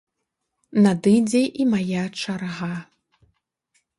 [0.85, 2.73] Надыдзе і мая чарга.